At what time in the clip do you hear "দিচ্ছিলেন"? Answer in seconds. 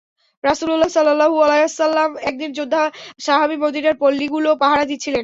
4.85-5.19